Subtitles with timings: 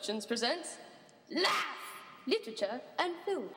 [0.00, 0.76] Productions presents
[1.30, 1.66] Laugh!
[2.26, 3.50] Literature and Film.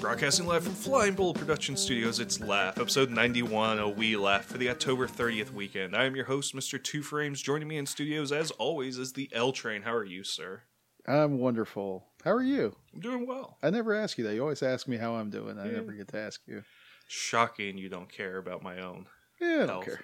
[0.00, 4.56] Broadcasting live from Flying Bull Production Studios, it's Laugh, episode 91, a wee laugh for
[4.56, 5.94] the October 30th weekend.
[5.94, 6.82] I am your host, Mr.
[6.82, 7.42] Two Frames.
[7.42, 9.82] Joining me in studios, as always, is the L Train.
[9.82, 10.62] How are you, sir?
[11.06, 12.06] I'm wonderful.
[12.24, 12.76] How are you?
[12.94, 13.58] I'm doing well.
[13.62, 14.34] I never ask you that.
[14.34, 15.58] You always ask me how I'm doing.
[15.58, 15.72] I Yeah.
[15.72, 16.62] never get to ask you.
[17.08, 19.06] Shocking you don't care about my own
[19.40, 20.00] Yeah, I don't care.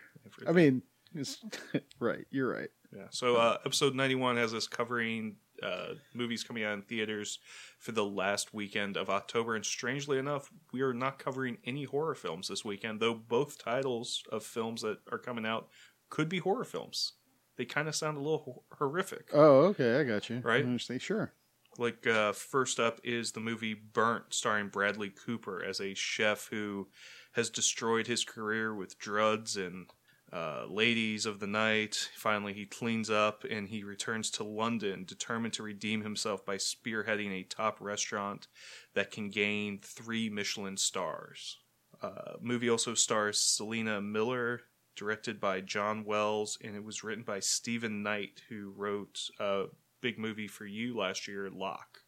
[0.47, 0.83] I mean,
[1.15, 1.39] it's
[2.01, 2.27] right.
[2.31, 2.71] You're right.
[2.95, 3.07] Yeah.
[3.11, 7.39] So uh, episode ninety one has us covering uh, movies coming out in theaters
[7.79, 12.15] for the last weekend of October, and strangely enough, we are not covering any horror
[12.15, 13.01] films this weekend.
[13.01, 15.69] Though both titles of films that are coming out
[16.11, 17.13] could be horror films.
[17.57, 19.29] They kind of sound a little hor- horrific.
[19.33, 19.99] Oh, okay.
[20.01, 20.41] I got you.
[20.41, 20.65] Right?
[21.01, 21.33] Sure.
[21.79, 26.89] Like uh, first up is the movie Burnt, starring Bradley Cooper as a chef who
[27.33, 29.87] has destroyed his career with drugs and
[30.33, 32.11] uh, ladies of the night.
[32.17, 37.31] Finally, he cleans up and he returns to London, determined to redeem himself by spearheading
[37.31, 38.49] a top restaurant
[38.95, 41.59] that can gain three Michelin stars.
[42.03, 44.63] Uh, movie also stars Sienna Miller,
[44.97, 49.67] directed by John Wells, and it was written by Stephen Knight, who wrote a
[50.01, 51.99] big movie for you last year, Locke.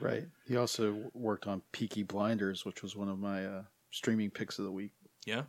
[0.00, 0.24] Right.
[0.46, 4.64] He also worked on Peaky Blinders, which was one of my uh, streaming picks of
[4.64, 4.92] the week
[5.26, 5.42] Yeah.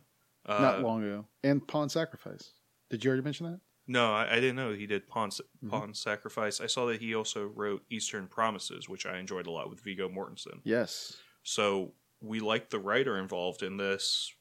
[0.44, 2.50] Uh, not long ago, and Pawn Sacrifice.
[2.90, 3.60] Did you already mention that?
[3.86, 5.68] No, I, I didn't know he did Pawn, Mm-hmm.
[5.70, 6.60] Pawn Sacrifice.
[6.60, 10.08] I saw that he also wrote Eastern Promises, which I enjoyed a lot with Viggo
[10.08, 10.60] Mortensen.
[10.64, 11.16] Yes.
[11.44, 14.32] So we like the writer involved in this.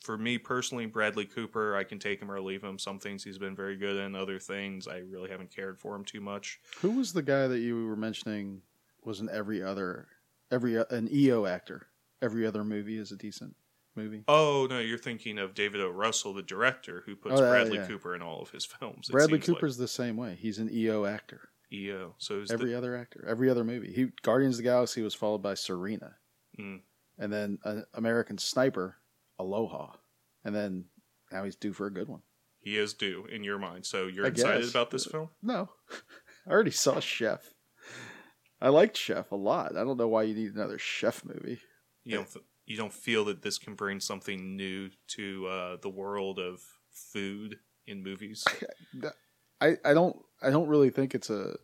[0.00, 2.78] For me personally, Bradley Cooper, I can take him or leave him.
[2.78, 6.04] Some things he's been very good in, other things I really haven't cared for him
[6.04, 6.58] too much.
[6.80, 8.62] Who was the guy that you were mentioning?
[9.04, 10.08] Was in every other,
[10.50, 11.86] every an EO actor.
[12.22, 13.56] Every other movie is a decent
[13.96, 14.24] movie.
[14.28, 15.88] Oh no, you're thinking of David O.
[15.88, 17.86] Russell, the director, who puts Oh, yeah, Bradley yeah.
[17.86, 19.08] Cooper in all of his films.
[19.08, 19.56] Bradley seems like.
[19.56, 20.36] Cooper's the same way.
[20.38, 21.48] He's an EO actor.
[21.72, 22.14] EO.
[22.18, 23.92] So Every the, other actor, every other movie.
[23.92, 26.14] He Guardians of the Galaxy was followed by Serena,
[26.58, 26.80] Mm.
[27.18, 28.96] and then uh, American Sniper,
[29.40, 29.92] Aloha,
[30.44, 30.84] and then
[31.32, 32.22] now he's due for a good one.
[32.60, 33.86] he is due in your mind.
[33.86, 34.70] So you're I excited guess.
[34.70, 35.30] about this film?
[35.42, 35.70] No,
[36.46, 37.42] I already saw Chef.
[38.60, 39.76] I liked Chef a lot.
[39.76, 41.60] I don't know why you need another Chef movie.
[42.04, 45.88] You don't th- you don't feel that this can bring something new to uh, the
[45.88, 46.60] world of
[46.92, 48.44] food in movies?
[49.60, 51.56] I, I don't I don't really think it's a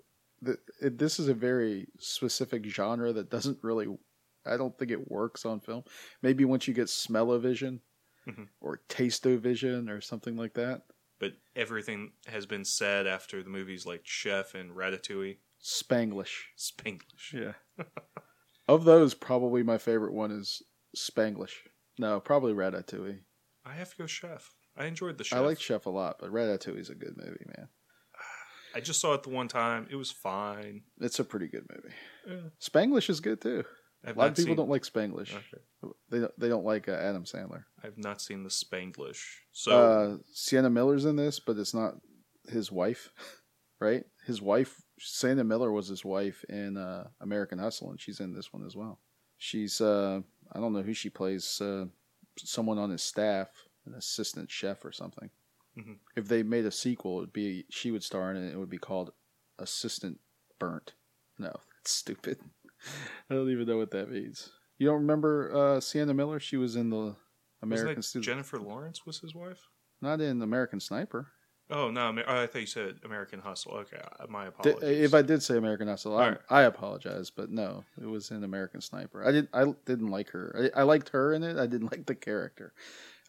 [0.81, 3.87] this is a very specific genre that doesn't really
[4.49, 5.85] I don't think it works on film.
[6.23, 7.81] Maybe once you get smell-o-vision
[8.27, 8.49] Mhm.
[8.61, 10.83] or taste-o-vision or something like that.
[11.19, 15.39] but everything has been said after the movies like Chef and Ratatouille.
[15.63, 16.43] Spanglish.
[16.59, 17.33] Spanglish.
[17.33, 17.55] Yeah.
[18.69, 20.63] of those, probably my favorite one is
[20.95, 21.55] Spanglish.
[21.99, 23.21] No, probably Ratatouille.
[23.65, 24.55] I have to go Chef.
[24.77, 25.39] I enjoyed the Chef.
[25.39, 27.69] I like Chef a lot, but Ratatouille's a good movie, man.
[28.75, 29.87] I just saw it the one time.
[29.91, 30.83] It was fine.
[31.01, 31.95] It's a pretty good movie.
[32.27, 32.51] Yeah.
[32.61, 33.65] Spanglish is good too.
[34.05, 35.35] I've A lot of people seen- don't like Spanglish.
[35.35, 35.93] Okay.
[36.11, 37.65] They don't, they don't like uh, Adam Sandler.
[37.83, 39.23] I've not seen the Spanglish.
[39.53, 41.95] So uh, Sienna Miller's in this, but it's not
[42.49, 43.11] his wife,
[43.81, 44.05] right?
[44.27, 48.53] His wife, Sienna Miller, was his wife in uh, American Hustle, and she's in this
[48.53, 49.01] one as well.
[49.39, 50.21] She's uh,
[50.53, 51.61] I don't know who she plays.
[51.61, 51.87] Uh,
[52.39, 53.49] someone on his staff,
[53.87, 55.31] an assistant chef or something.
[55.79, 55.97] Mhm.
[56.17, 58.53] If they made a sequel, it'd be she would star in it.
[58.55, 59.13] It would be called
[59.59, 60.19] Assistant
[60.59, 60.95] Burnt.
[61.39, 61.49] No,
[61.79, 62.39] that's stupid.
[63.31, 64.51] I don't even know what that means.
[64.79, 66.39] You don't remember uh, Sienna Miller?
[66.41, 67.17] She was in the
[67.63, 68.27] American Student.
[68.27, 69.69] Jennifer Lawrence was his wife?
[70.03, 71.29] Not in American Sniper.
[71.69, 72.15] Oh no!
[72.27, 73.73] Oh, I thought you said American Hustle.
[73.73, 74.83] Okay, my apologies.
[74.83, 76.37] if I did say American Hustle, I.
[76.49, 79.27] I apologize, but no, it was in American Sniper.
[79.27, 79.49] I did.
[79.53, 80.71] I didn't like her.
[80.77, 81.57] I, I liked her in it.
[81.59, 82.73] I didn't like the character.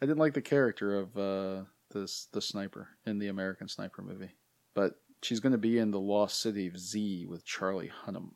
[0.02, 4.36] I didn't like the character of uh, this the sniper in the American Sniper movie.
[4.76, 8.30] But she's going to be in the Lost City of Z with Charlie Hunnam,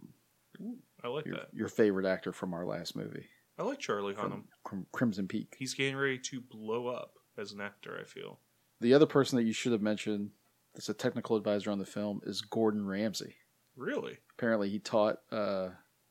[1.04, 1.48] I like your, that.
[1.54, 3.26] your favorite actor from our last movie,
[3.58, 4.20] I like Charlie Hunnam.
[4.32, 5.56] from Crim- Crimson Peak.
[5.58, 7.98] He's getting ready to blow up as an actor.
[8.00, 8.40] I feel.
[8.80, 10.32] The other person that you should have mentioned,
[10.74, 13.36] that's a technical advisor on the film, is Gordon Ramsay.
[13.76, 14.18] Really?
[14.38, 15.70] apparently he taught uh,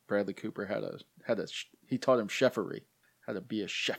[0.08, 1.46] Bradley Cooper how to how to
[1.86, 2.82] he taught him chefery,
[3.26, 3.98] how to be a chef.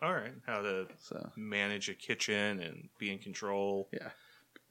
[0.00, 0.32] All right.
[0.46, 3.88] How to So manage a kitchen and be in control.
[3.92, 4.10] yeah,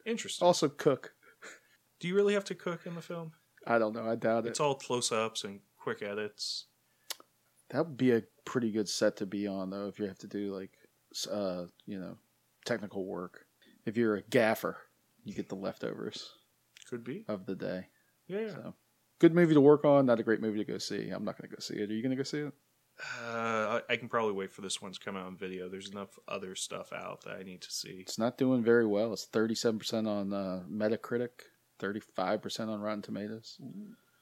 [0.05, 0.45] Interesting.
[0.45, 1.13] also cook.
[1.99, 3.31] Do you really have to cook in the film?
[3.67, 4.09] I don't know.
[4.09, 4.49] I doubt it.
[4.49, 6.65] It's all close-ups and quick edits.
[7.69, 9.87] that would be a pretty good set to be on though.
[9.87, 10.71] If you have to do like
[11.31, 12.17] uh you know
[12.65, 13.45] technical work.
[13.85, 14.77] If you're a gaffer,
[15.23, 16.29] you get the leftovers
[16.89, 17.23] Could be.
[17.27, 17.87] of the day.
[18.27, 18.49] Yeah.
[18.49, 18.73] So
[19.19, 20.05] good movie to work on.
[20.05, 21.09] Not a great movie to go see.
[21.09, 21.89] I'm not going to go see it.
[21.89, 22.53] Are you going to go see it?
[23.23, 25.69] Uh, I I can probably wait for this one to come out on video.
[25.69, 27.99] There's enough other stuff out that I need to see.
[28.01, 29.13] It's not doing very well.
[29.13, 31.29] It's 37% on uh, Metacritic,
[31.79, 33.59] 35% on Rotten Tomatoes.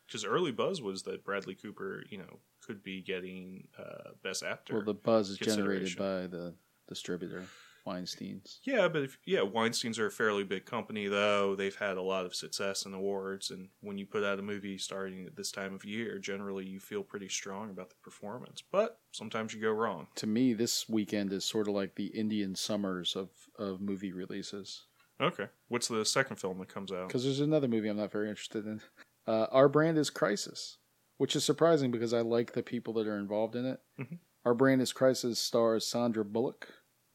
[0.08, 4.76] Because early buzz was that Bradley Cooper, you know, could be getting uh, best actor.
[4.76, 6.54] Well, the buzz is generated by the
[6.88, 7.44] distributor,
[7.86, 8.60] Weinstein's.
[8.64, 11.56] Yeah, but if, yeah, Weinstein's are a fairly big company, though.
[11.56, 14.78] They've had a lot of success in awards, and when you put out a movie
[14.78, 18.62] starting at this time of year, generally you feel pretty strong about the performance.
[18.72, 20.08] But sometimes you go wrong.
[20.16, 24.84] To me, this weekend is sort of like the Indian summers of, of movie releases.
[25.22, 27.08] Okay, what's the second film that comes out?
[27.08, 28.82] Because there's another movie I'm not very interested in.
[29.28, 30.78] Uh, Our Brand is Crisis,
[31.18, 33.80] which is surprising because I like the people that are involved in it.
[34.00, 34.20] Mhm.
[34.44, 36.68] Our Brand is Crisis stars Sandra Bullock,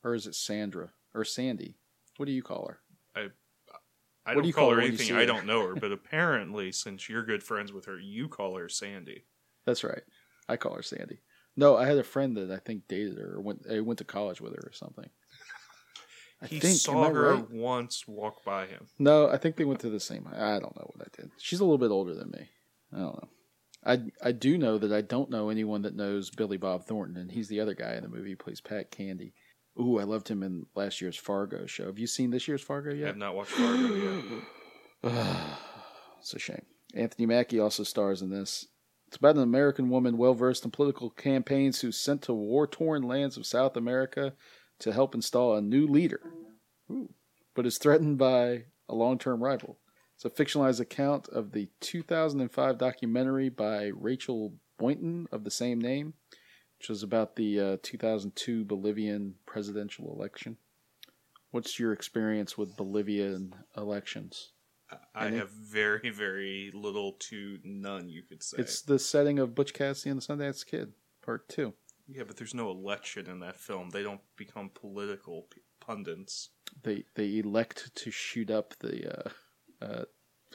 [0.03, 1.77] or is it Sandra or Sandy?
[2.17, 2.81] What do you call her?
[3.15, 3.25] I
[4.33, 5.17] What don't do you call call her her when you anything.
[5.17, 8.69] I don't know her, but apparently, since you're good friends with her, you call her
[8.69, 9.25] Sandy.
[9.67, 10.03] That's right.
[10.49, 11.21] I call her Sandy.
[11.57, 14.05] No, I had a friend that I think dated her or went I went to
[14.05, 15.09] college with her or something.
[16.43, 17.51] I he think saw I her right?
[17.51, 18.87] once walk by him.
[18.99, 20.27] No, I think they went to the same.
[20.33, 21.31] I don't know what I did.
[21.39, 22.49] She's a little bit older than me.
[22.93, 23.29] I don't know.
[23.85, 27.31] I I do know that I don't know anyone that knows Billy Bob Thornton, and
[27.31, 28.31] he's the other guy in the movie.
[28.31, 29.35] He plays Pat Candy.
[29.79, 31.87] Ooh, I loved him in last year's Fargo show.
[31.87, 33.05] Have you seen this year's Fargo yet?
[33.05, 34.25] I have not watched Fargo yet.
[36.21, 36.65] it's a shame.
[36.95, 38.67] Anthony Mackie also stars in this.
[39.07, 43.03] It's about an American woman well versed in political campaigns who's sent to war torn
[43.03, 44.35] lands of South America
[44.81, 46.21] to help install a new leader,
[46.91, 47.11] Ooh.
[47.55, 49.79] but is threatened by a long term rival.
[50.15, 56.15] It's a fictionalized account of the 2005 documentary by Rachel Boynton of the same name,
[56.79, 60.59] which was about the uh, 2002 Bolivian presidential election.
[61.53, 64.53] What's your experience with Bolivian elections?
[65.15, 65.39] I Any?
[65.39, 68.59] have very, very little to none, you could say.
[68.59, 70.93] It's the setting of Butch Cassidy and the Sundance Kid,
[71.23, 71.75] part two.
[72.13, 73.91] Yeah, but there's no election in that film.
[73.91, 76.51] They don't become political p- pundits.
[76.83, 79.31] They they elect to shoot up the uh,
[79.85, 80.05] uh,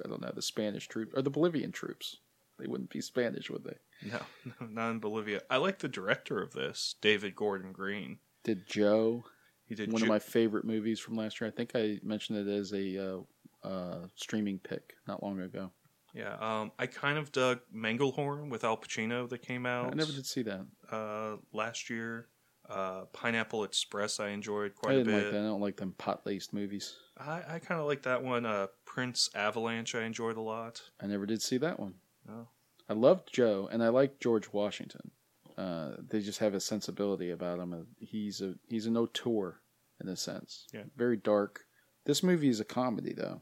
[0.04, 2.18] I don't know the Spanish troops or the Bolivian troops.
[2.58, 3.78] They wouldn't be Spanish, would they?
[4.10, 5.42] No, no, not in Bolivia.
[5.50, 8.20] I like the director of this, David Gordon Green.
[8.44, 9.26] Did Joe
[9.66, 11.50] He did one Ju- of my favorite movies from last year?
[11.50, 15.72] I think I mentioned it as a uh, uh, streaming pick not long ago.
[16.16, 19.92] Yeah, um, I kind of dug Manglehorn with Al Pacino that came out.
[19.92, 20.66] I never did see that.
[20.92, 22.28] uh, last year.
[22.68, 25.24] Uh, Pineapple Express I enjoyed quite a didn't bit.
[25.26, 25.40] like that.
[25.40, 26.96] I don't like them pot laced movies.
[27.16, 28.44] I, I kind of like that one.
[28.44, 30.82] Uh, Prince Avalanche I enjoyed a lot.
[31.00, 31.94] I never did see that one.
[32.28, 32.48] Oh.
[32.90, 35.12] I loved Joe, and I like George Washington.
[35.56, 37.86] Uh, they just have a sensibility about him.
[38.00, 39.60] He's a he's an auteur
[40.02, 40.66] in a sense.
[40.74, 40.84] Yeah.
[40.98, 41.66] Very dark.
[42.06, 43.42] This movie is a comedy though,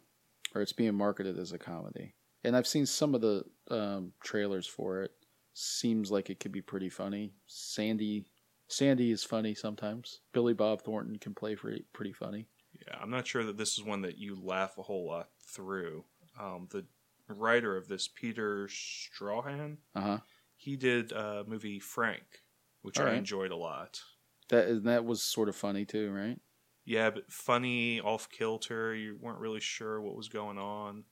[0.54, 2.14] or it's being marketed as a comedy.
[2.44, 5.12] And I've seen some of the um, trailers for it.
[5.54, 7.36] Seems like it could be pretty funny.
[7.46, 8.26] Sandy
[8.68, 10.22] Sandy is funny sometimes.
[10.34, 12.48] Billy Bob Thornton can play pretty pretty funny.
[12.74, 16.06] Yeah, I'm not sure that this is one that you laugh a whole lot through.
[16.40, 16.86] Um, the
[17.28, 20.20] writer of this, Peter Straughan, Uh huh.
[20.56, 22.42] he did a movie Frank,
[22.82, 23.18] which All I right.
[23.20, 24.02] enjoyed a lot.
[24.50, 26.40] That that was sort of funny too, right?
[26.86, 28.94] Yeah, but funny, off kilter.
[28.94, 31.06] You weren't really sure what was going on.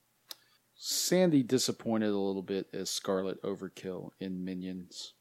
[0.84, 5.14] Sandy disappointed a little bit as Scarlet Overkill in Minions.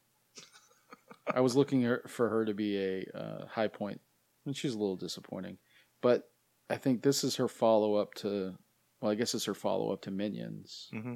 [1.31, 4.01] I was looking for her to be a uh, high point,
[4.47, 5.59] and she's a little disappointing.
[6.01, 6.31] But
[6.71, 8.55] I think this is her follow up to,
[9.01, 10.89] well, I guess it's her follow up to Minions.
[10.91, 11.13] hmm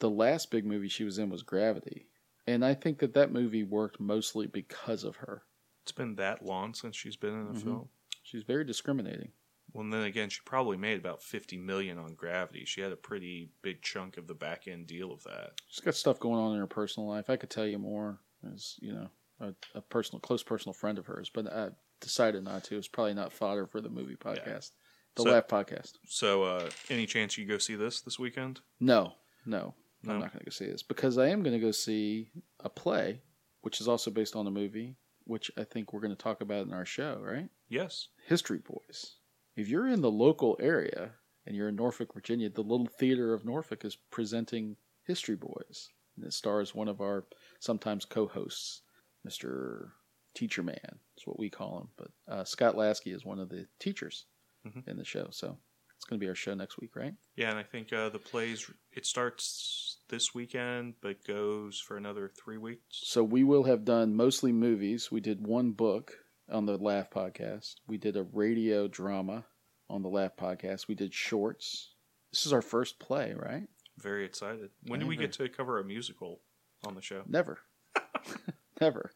[0.00, 2.06] The last big movie she was in was Gravity,
[2.46, 5.44] and I think that that movie worked mostly because of her.
[5.84, 7.62] It's been that long since she's been in a Mhm.
[7.62, 7.88] film.
[8.24, 9.32] She's very discriminating.
[9.76, 12.64] Well, and then again, she probably made about fifty million on Gravity.
[12.64, 15.52] She had a pretty big chunk of the back end deal of that.
[15.68, 17.28] She's got stuff going on in her personal life.
[17.28, 18.18] I could tell you more
[18.54, 19.08] as you know
[19.40, 21.68] a, a personal, close personal friend of hers, but I
[22.00, 22.76] decided not to.
[22.78, 24.70] It's probably not fodder for the movie podcast,
[25.14, 25.92] the So- Laugh podcast.
[26.06, 28.60] So, uh, any chance you go see this this weekend?
[28.80, 29.12] No,
[29.44, 30.12] no, No?
[30.14, 32.30] I'm not going to go see this because I am going to go see
[32.60, 33.20] a play,
[33.60, 36.66] which is also based on a movie, which I think we're going to talk about
[36.66, 37.20] in our show.
[37.22, 38.08] Right, Yes.
[38.26, 39.16] History Boys.
[39.56, 41.12] If you're in the local area
[41.46, 45.88] and you're in Norfolk, Virginia, the Little Theater of Norfolk is presenting History Boys.
[46.16, 47.24] And it stars one of our
[47.60, 48.82] sometimes co-hosts,
[49.26, 49.88] Mr.
[50.34, 50.78] Teacher Man.
[50.82, 51.88] That's what we call him.
[51.96, 54.26] But uh, Scott Lasky is one of the teachers
[54.66, 54.86] Mhm.
[54.88, 55.28] in the show.
[55.30, 55.56] So
[55.94, 57.14] it's going to be our show next week, right?
[57.36, 62.28] Yeah, and I think uh, the plays it starts this weekend, but goes for another
[62.28, 62.82] three weeks.
[62.90, 65.10] So we will have done mostly movies.
[65.12, 66.12] We did one book
[66.50, 67.76] on the Laugh podcast.
[67.86, 69.44] We did a radio drama
[69.88, 70.88] on the Laugh podcast.
[70.88, 71.94] We did shorts.
[72.32, 73.68] This is our first play, right?
[73.98, 74.70] Very excited.
[74.86, 76.40] When do we get to cover a musical
[76.86, 77.22] on the show?
[77.26, 77.58] Never.
[78.80, 79.12] Never.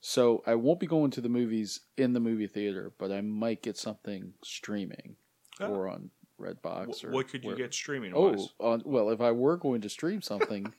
[0.00, 3.62] So I won't be going to the movies in the movie theater, but I might
[3.62, 5.16] get something streaming
[5.60, 5.74] Oh.
[5.74, 7.04] or on Redbox.
[7.04, 10.22] Or what could you get streaming Oh, on, well, if I were going to stream
[10.22, 10.72] something,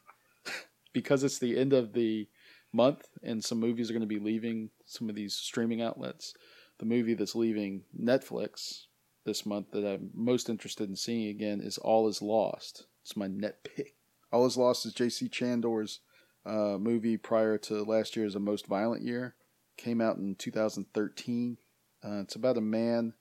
[0.94, 2.28] because it's the end of the
[2.74, 6.34] month and some movies are going to be leaving some of these streaming outlets,
[6.80, 8.86] the movie that's leaving Netflix
[9.26, 12.88] this month that I'm most interested in seeing again is All Is Lost.
[13.04, 13.96] It's my net pick.
[14.32, 15.30] All Is Lost is J.C.
[15.30, 16.00] Chandor's
[16.46, 19.36] uh, movie prior to last year's A Most Violent Year.
[19.78, 21.58] Came out in 2013.
[22.04, 23.14] Uh, it's about a man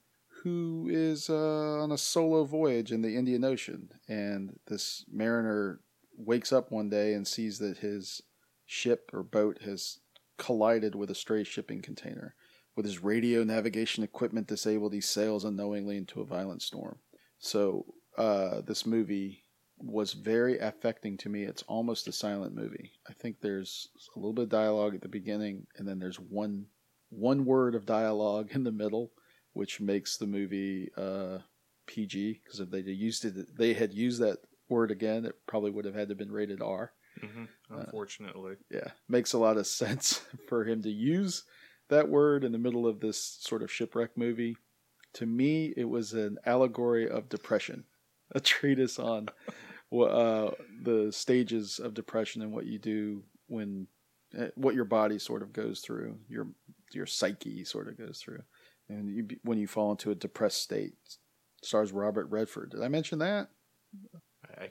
[0.43, 5.81] who is uh, on a solo voyage in the Indian Ocean, and this mariner
[6.17, 8.23] wakes up one day and sees that his
[8.71, 9.99] ship or boat has
[10.39, 12.37] collided with a stray shipping container.
[12.77, 17.01] With his radio navigation equipment disabled, he sails unknowingly into a violent storm.
[17.41, 17.85] So,
[18.17, 19.43] uh, this movie
[19.79, 21.43] was very affecting to me.
[21.43, 22.93] It's almost a silent movie.
[23.09, 26.67] I think there's a little bit of dialogue at the beginning, and then there's one
[27.09, 29.11] one word of dialogue in the middle,
[29.53, 31.39] which makes the movie uh,
[31.87, 32.41] PG.
[32.45, 35.97] Because if they used it, they had used that word again, it probably would have
[35.97, 36.93] had to been rated R.
[37.21, 41.45] hmm Uh, Unfortunately, Yeah, makes a lot of sense for him to use
[41.89, 44.57] that word in the middle of this sort of shipwreck movie.
[45.15, 47.85] To me, it was an allegory of depression,
[48.35, 49.29] a treatise on
[49.93, 50.51] uh,
[50.83, 53.89] the stages of depression and what you do when
[54.39, 56.47] eh, what your body sort of goes through, your
[56.93, 58.43] your psyche sort of goes through,
[58.89, 60.95] and you, when you fall into a depressed state.
[61.63, 62.71] Stars Robert Redford.
[62.71, 63.51] Did I mention that?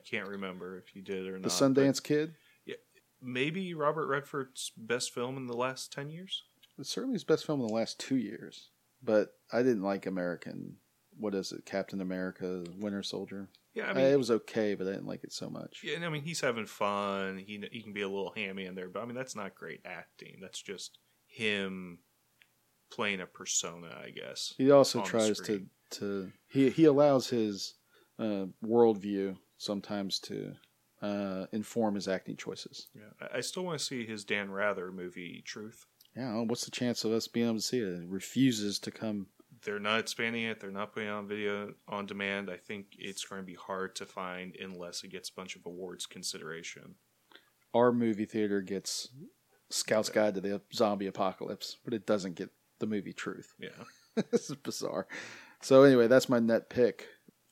[0.09, 1.43] Can't remember if you did or The not.
[1.43, 2.35] The Sundance Kid.
[2.65, 2.75] Yeah,
[3.21, 6.43] Maybe Robert Redford's best film in the last ten years.
[6.77, 8.69] It's certainly his best film in the last two years.
[9.03, 10.77] But I didn't like American.
[11.17, 11.65] What is it?
[11.65, 13.49] Captain America, Winter Soldier.
[13.73, 15.81] Yeah, I I it was okay, but I didn't like it so much.
[15.83, 17.37] yeah, and I mean, he's having fun.
[17.37, 19.81] He he can be a little hammy in there, but I mean, that's not great
[19.85, 20.39] acting.
[20.41, 21.99] That's just him
[22.91, 24.53] playing a persona, I guess.
[24.57, 27.75] He also tries to to he he allows his
[28.17, 30.53] uh, worldview sometimes to
[31.01, 32.87] uh, inform his acting choices.
[32.95, 35.85] Yeah, I, still want to see his Dan Rather movie, Truth.
[36.15, 37.87] Yeah, well, what's the chance of us being able to see it?
[37.87, 39.27] It refuses to come.
[39.63, 40.59] They're not expanding it.
[40.59, 42.49] They're not putting it on video on demand.
[42.49, 45.65] I think it's going to be hard to find unless it gets a bunch of
[45.65, 46.95] awards consideration.
[47.73, 49.09] Our movie theater gets
[49.69, 52.49] Scout's Guide to the Zombie Apocalypse, but it doesn't get
[52.79, 53.53] the movie Truth.
[53.59, 54.23] Yeah.
[54.31, 55.07] this is bizarre.
[55.61, 57.07] So anyway, that's my net pick.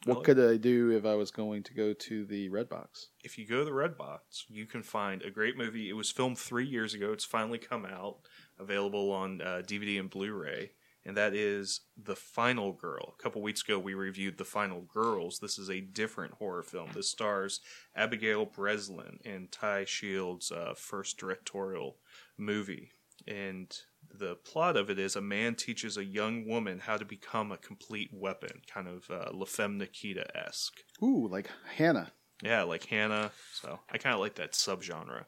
[0.08, 3.10] What could I do if I was going to go to the Red Box?
[3.24, 5.90] if you go to the Red Box, you can find a great movie.
[5.90, 7.12] It was filmed three years ago.
[7.12, 8.20] It's finally come out,
[8.58, 10.72] available on uh, DVD and Blu-ray,
[11.06, 13.16] and that is The Final Girl.
[13.20, 15.40] A couple weeks ago, we reviewed The Final Girls.
[15.40, 16.92] This is a different horror film.
[16.94, 17.60] This stars
[17.96, 21.98] Abigail Breslin and Ty Shields' uh, first directorial
[22.38, 22.92] movie,
[23.28, 23.78] and
[24.14, 27.58] the plot of it is a man teaches a young woman how to become a
[27.58, 30.84] complete weapon, kind of uh, La Femme Nikita esque.
[31.02, 32.12] Ooh, like Hannah.
[32.44, 33.32] Yeah, like Hannah.
[33.54, 35.26] So I kind of like that subgenre.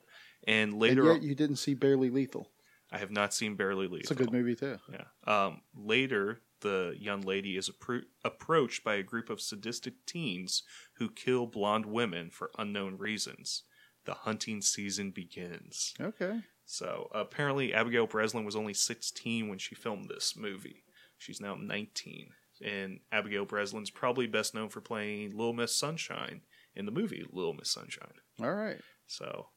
[0.48, 2.50] And later, and on, yet you didn't see Barely Lethal.
[2.92, 4.00] I have not seen Barely Lethal.
[4.00, 4.78] It's a good movie too.
[4.92, 5.06] Yeah.
[5.28, 10.64] Um, later, the young lady is appro- approached by a group of sadistic teens
[10.98, 13.64] who kill blonde women for unknown reasons.
[14.06, 15.94] The hunting season begins.
[16.00, 16.40] Okay.
[16.72, 20.84] So apparently, Abigail Breslin was only 16 when she filmed this movie.
[21.18, 22.30] She's now 19.
[22.64, 26.42] And Abigail Breslin's probably best known for playing Little Miss Sunshine
[26.76, 28.14] in the movie Little Miss Sunshine.
[28.40, 28.78] All right.
[29.08, 29.48] So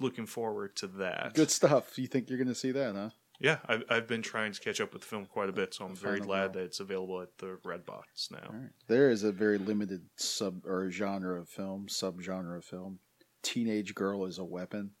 [0.00, 1.34] looking forward to that.
[1.34, 1.98] Good stuff.
[1.98, 3.10] You think you're going to see that, huh?
[3.38, 5.84] Yeah, I've, I've been trying to catch up with the film quite a bit, so
[5.84, 8.48] I'm very glad that it's available at the Redbox now.
[8.48, 8.70] All right.
[8.88, 13.00] There is a very limited sub or genre of film, subgenre of film.
[13.42, 14.92] Teenage girl as a weapon.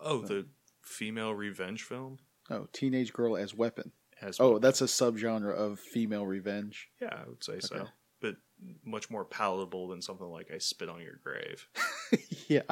[0.00, 0.46] Oh, the
[0.90, 2.18] female revenge film
[2.50, 3.92] Oh, teenage girl as weapon.
[4.20, 6.88] As Oh, that's a subgenre of female revenge.
[7.00, 7.86] yeah, I would say so,
[8.20, 8.34] but
[8.84, 11.68] much more palatable than something like "I Spit on Your Grave."
[12.48, 12.62] yeah.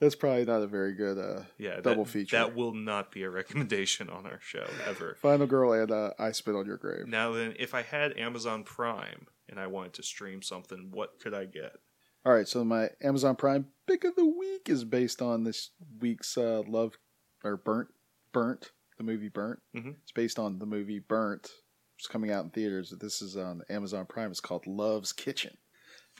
[0.00, 2.36] That's probably not a very good uh, Yeah, double that, feature.
[2.36, 5.16] That will not be a recommendation on our show ever.
[5.20, 7.06] Final Girl and uh, I Spit on Your Grave.
[7.06, 11.34] Now then, if I had Amazon Prime and I wanted to stream something, what could
[11.34, 11.76] I get?
[12.24, 15.70] All right, so my Amazon Prime pick of the week is based on this
[16.00, 16.96] week's uh, Love
[17.44, 17.88] or Burnt,
[18.32, 19.60] Burnt, the movie Burnt.
[19.74, 19.96] Mhm.
[20.02, 21.50] It's based on the movie Burnt.
[21.98, 22.90] It's coming out in theaters.
[23.00, 24.30] This is on Amazon Prime.
[24.30, 25.56] It's called Love's Kitchen.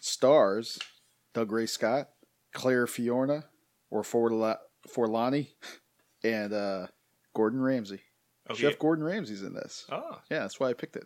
[0.00, 0.78] Stars
[1.34, 2.10] Dougray Scott,
[2.52, 3.44] Claire Fiorna,
[3.90, 5.48] or Forla- Forlani,
[6.22, 6.86] and uh,
[7.34, 8.00] Gordon Ramsay.
[8.50, 8.78] Oh, Chef.
[8.78, 9.86] Gordon Ramsay's in this.
[9.90, 10.20] Oh.
[10.30, 11.04] Yeah, that's why I picked it.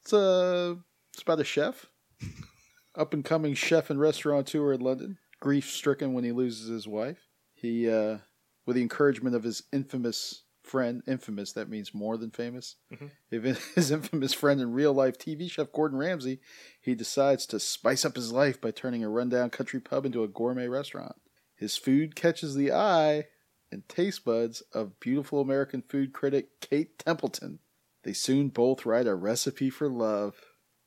[0.00, 0.76] It's uh,
[1.12, 1.86] it's about a chef,
[2.94, 5.18] up and coming chef and restaurateur in London.
[5.40, 7.18] Grief stricken when he loses his wife.
[7.54, 8.18] He, uh,
[8.66, 12.76] with the encouragement of his infamous friend, infamous, that means more than famous.
[12.92, 13.10] Mhm.
[13.30, 13.42] If
[13.74, 16.40] his infamous friend in real life TV chef Gordon Ramsay,
[16.80, 20.28] he decides to spice up his life by turning a rundown country pub into a
[20.28, 21.16] gourmet restaurant.
[21.56, 23.26] His food catches the eye
[23.70, 27.58] and taste buds of beautiful American food critic Kate Templeton.
[28.04, 30.36] They soon both write a recipe for love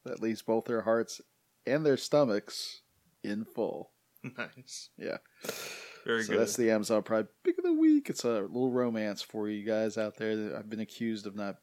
[0.03, 1.21] that leaves both their hearts
[1.65, 2.81] and their stomachs
[3.23, 3.91] in full.
[4.23, 4.89] nice.
[4.97, 5.17] Yeah.
[6.05, 6.41] Very so good.
[6.41, 8.09] that's the Amazon Prime pick of the week.
[8.09, 10.55] It's a little romance for you guys out there.
[10.55, 11.55] I've been accused of not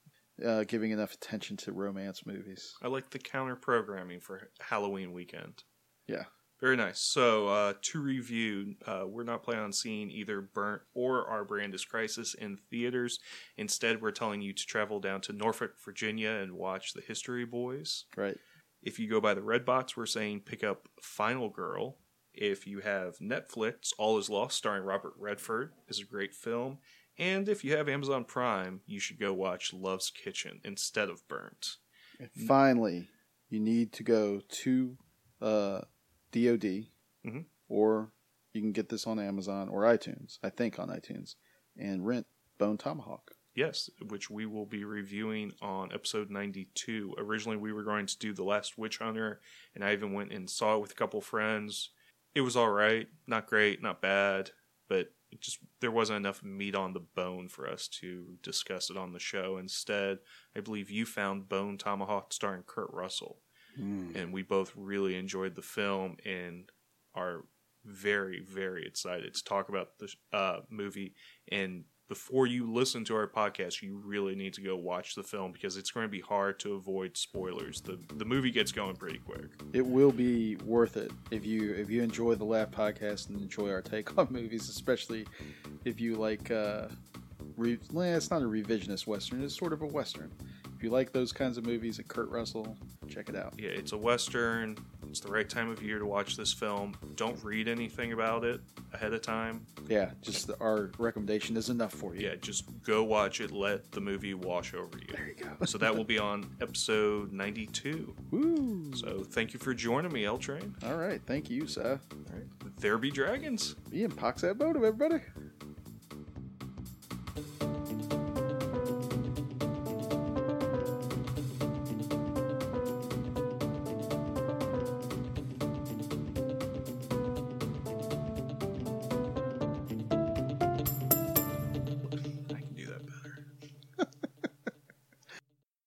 [0.45, 2.75] uh, giving enough attention to romance movies.
[2.83, 5.63] I like the counter programming for Halloween weekend.
[6.09, 6.25] Yeah.
[6.61, 7.01] Very nice.
[7.01, 11.75] So, uh, to review, uh, we're not planning on seeing either Burnt or Our Brand
[11.75, 13.19] is Crisis in theaters.
[13.57, 18.05] Instead, we're telling you to travel down to Norfolk, Virginia and watch The History Boys.
[18.17, 18.39] Right.
[18.81, 21.97] If you go by the red box, we're saying pick up Final Girl.
[22.35, 26.79] If you have Netflix, All Is Lost, starring Robert Redford, is a great film.
[27.19, 31.77] And if you have Amazon Prime, you should go watch Love's Kitchen instead of Burnt.
[32.19, 33.09] And finally,
[33.51, 34.97] you need to go to
[35.43, 35.83] uh,
[36.31, 36.87] DoD,
[37.27, 37.45] Mhm.
[37.69, 38.13] or
[38.53, 40.39] you can get this on Amazon or iTunes.
[40.43, 41.35] I think on iTunes,
[41.77, 42.27] and rent
[42.59, 43.33] Bone Tomahawk.
[43.55, 47.15] Yes, which we will be reviewing on episode 92.
[47.19, 49.41] Originally, we were going to do The Last Witch Hunter,
[49.75, 51.91] and I even went and saw it with a couple friends.
[52.35, 54.51] It was all right, not great, not bad,
[54.89, 58.97] but it just there wasn't enough meat on the bone for us to discuss it
[58.97, 59.59] on the show.
[59.59, 60.19] Instead,
[60.57, 63.39] I believe you found Bone Tomahawk starring Kurt Russell,
[64.15, 66.71] and we both really enjoyed the film and
[67.15, 67.45] are
[67.85, 71.15] very, very excited to talk about the uh, movie.
[71.51, 75.51] And before you listen to our podcast, you really need to go watch the film
[75.51, 77.81] because it's going to be hard to avoid spoilers.
[77.81, 79.47] the The movie gets going pretty quick.
[79.73, 83.71] It will be worth it if you if you enjoy the Laugh podcast and enjoy
[83.71, 85.27] our take on movies, especially
[85.87, 86.51] if you like.
[86.51, 86.89] Uh,
[87.57, 90.31] re- it's not a revisionist western; it's sort of a western.
[90.77, 92.77] If you like those kinds of movies at Kurt Russell,
[93.09, 93.55] check it out.
[93.57, 94.77] Yeah, it's a western.
[95.13, 96.95] It's the right time of year to watch this film.
[97.17, 98.63] Don't read anything about it
[98.95, 99.67] ahead of time.
[99.87, 102.29] Yeah, just the, our recommendation is enough for you.
[102.29, 103.51] Yeah, just go watch it.
[103.51, 105.15] Let the movie wash over you.
[105.15, 105.67] There you go.
[105.67, 108.17] So that will be on episode 92.
[108.31, 108.91] Woo!
[108.95, 110.75] So thank you for joining me, L Train.
[110.83, 112.01] All right, thank you, sir.
[112.11, 112.47] All right.
[112.79, 113.77] There be dragons.
[113.93, 115.23] Ian, pox that bottom, everybody.